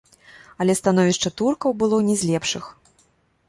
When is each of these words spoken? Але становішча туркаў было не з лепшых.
Але 0.65 0.75
становішча 0.79 1.33
туркаў 1.43 1.77
было 1.83 2.03
не 2.11 2.19
з 2.23 2.33
лепшых. 2.33 2.63